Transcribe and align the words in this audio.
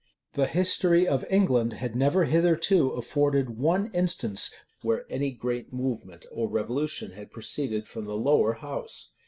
The 0.33 0.47
history 0.47 1.07
of 1.07 1.23
England 1.29 1.73
had 1.73 1.95
never 1.95 2.23
hitherto 2.25 2.89
afforded 2.89 3.59
one 3.59 3.91
instance 3.93 4.51
where 4.81 5.05
any 5.11 5.29
great 5.29 5.71
movement 5.71 6.25
or 6.31 6.49
revolution 6.49 7.11
had 7.11 7.29
proceeded 7.29 7.87
from 7.87 8.05
the 8.05 8.17
lower 8.17 8.53
house. 8.53 9.11